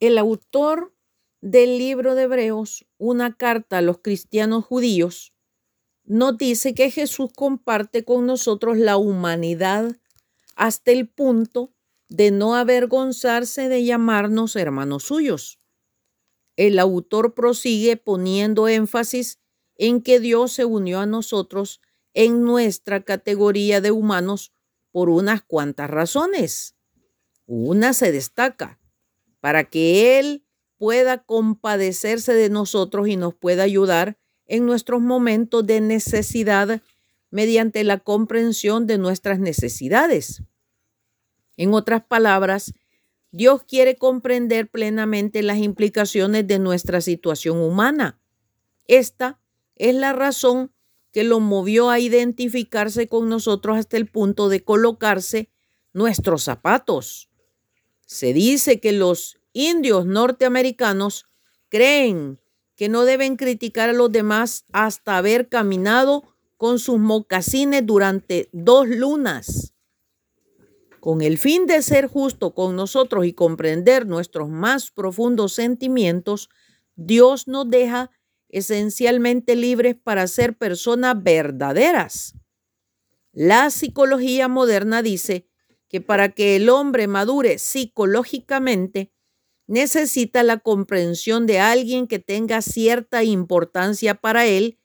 [0.00, 0.94] El autor
[1.42, 5.34] del libro de Hebreos, una carta a los cristianos judíos,
[6.04, 9.98] nos dice que Jesús comparte con nosotros la humanidad
[10.56, 11.74] hasta el punto
[12.08, 15.60] de no avergonzarse de llamarnos hermanos suyos.
[16.56, 19.38] El autor prosigue poniendo énfasis
[19.76, 21.82] en que Dios se unió a nosotros
[22.14, 24.54] en nuestra categoría de humanos
[24.92, 26.74] por unas cuantas razones.
[27.44, 28.79] Una se destaca,
[29.40, 30.44] para que Él
[30.78, 36.80] pueda compadecerse de nosotros y nos pueda ayudar en nuestros momentos de necesidad
[37.30, 40.42] mediante la comprensión de nuestras necesidades.
[41.56, 42.72] En otras palabras,
[43.30, 48.20] Dios quiere comprender plenamente las implicaciones de nuestra situación humana.
[48.86, 49.38] Esta
[49.76, 50.72] es la razón
[51.12, 55.50] que lo movió a identificarse con nosotros hasta el punto de colocarse
[55.92, 57.29] nuestros zapatos.
[58.10, 61.26] Se dice que los indios norteamericanos
[61.68, 62.40] creen
[62.74, 66.24] que no deben criticar a los demás hasta haber caminado
[66.56, 69.74] con sus mocasines durante dos lunas.
[70.98, 76.50] Con el fin de ser justo con nosotros y comprender nuestros más profundos sentimientos,
[76.96, 78.10] Dios nos deja
[78.48, 82.34] esencialmente libres para ser personas verdaderas.
[83.30, 85.49] La psicología moderna dice
[85.90, 89.12] que para que el hombre madure psicológicamente,
[89.66, 94.78] necesita la comprensión de alguien que tenga cierta importancia para él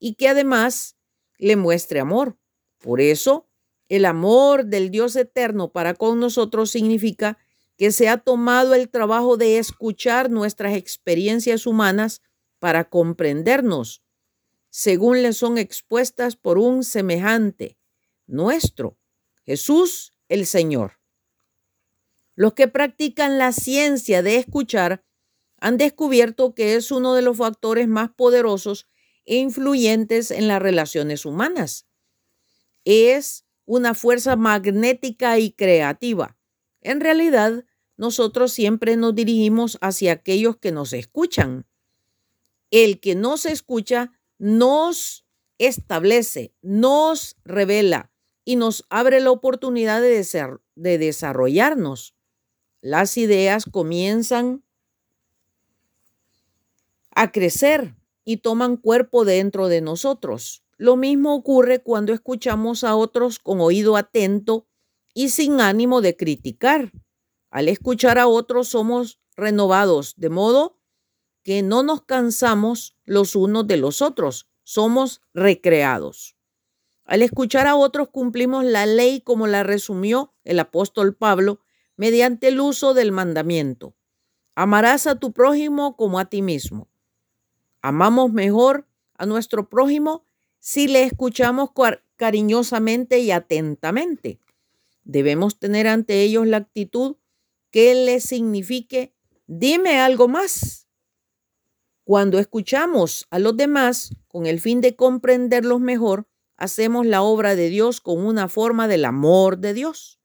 [0.00, 0.96] y que además
[1.38, 2.36] le muestre amor.
[2.78, 3.48] Por eso,
[3.88, 7.38] el amor del Dios eterno para con nosotros significa
[7.76, 12.22] que se ha tomado el trabajo de escuchar nuestras experiencias humanas
[12.58, 14.02] para comprendernos,
[14.68, 17.78] según le son expuestas por un semejante
[18.26, 18.96] nuestro,
[19.44, 20.98] Jesús el Señor.
[22.34, 25.04] Los que practican la ciencia de escuchar
[25.58, 28.88] han descubierto que es uno de los factores más poderosos
[29.26, 31.86] e influyentes en las relaciones humanas.
[32.86, 36.38] Es una fuerza magnética y creativa.
[36.80, 37.64] En realidad,
[37.98, 41.66] nosotros siempre nos dirigimos hacia aquellos que nos escuchan.
[42.70, 45.26] El que nos escucha nos
[45.58, 48.10] establece, nos revela
[48.44, 50.26] y nos abre la oportunidad de,
[50.74, 52.14] de desarrollarnos
[52.80, 54.64] las ideas comienzan
[57.14, 60.64] a crecer y toman cuerpo dentro de nosotros.
[60.78, 64.66] Lo mismo ocurre cuando escuchamos a otros con oído atento
[65.12, 66.92] y sin ánimo de criticar.
[67.50, 70.78] Al escuchar a otros somos renovados, de modo
[71.42, 76.36] que no nos cansamos los unos de los otros, somos recreados.
[77.10, 81.58] Al escuchar a otros cumplimos la ley como la resumió el apóstol Pablo
[81.96, 83.96] mediante el uso del mandamiento.
[84.54, 86.88] Amarás a tu prójimo como a ti mismo.
[87.82, 90.24] Amamos mejor a nuestro prójimo
[90.60, 91.70] si le escuchamos
[92.14, 94.38] cariñosamente y atentamente.
[95.02, 97.16] Debemos tener ante ellos la actitud
[97.72, 99.16] que les signifique,
[99.48, 100.86] dime algo más.
[102.04, 106.29] Cuando escuchamos a los demás con el fin de comprenderlos mejor,
[106.60, 110.20] hacemos la obra de Dios con una forma del amor de Dios.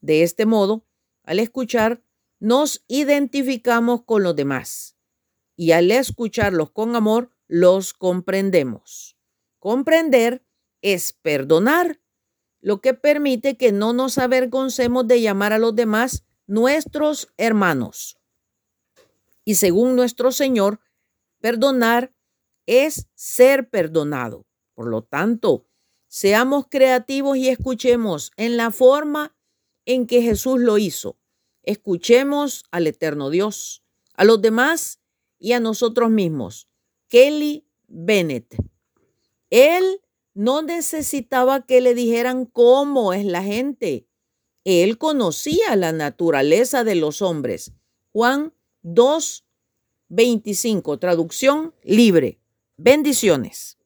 [0.00, 0.86] De este modo,
[1.24, 2.04] al escuchar,
[2.38, 4.96] nos identificamos con los demás
[5.56, 9.16] y al escucharlos con amor, los comprendemos.
[9.58, 10.44] Comprender
[10.82, 12.00] es perdonar,
[12.60, 18.18] lo que permite que no nos avergoncemos de llamar a los demás nuestros hermanos.
[19.44, 20.80] Y según nuestro Señor,
[21.40, 22.14] perdonar
[22.66, 24.46] es ser perdonado.
[24.74, 25.66] Por lo tanto,
[26.08, 29.36] seamos creativos y escuchemos en la forma
[29.86, 31.18] en que Jesús lo hizo.
[31.62, 33.82] Escuchemos al eterno Dios,
[34.14, 35.00] a los demás
[35.38, 36.68] y a nosotros mismos.
[37.08, 38.56] Kelly Bennett.
[39.50, 40.00] Él
[40.34, 44.08] no necesitaba que le dijeran cómo es la gente.
[44.64, 47.72] Él conocía la naturaleza de los hombres.
[48.12, 49.44] Juan 2,
[50.08, 52.40] 25, traducción libre.
[52.76, 53.78] Bendiciones.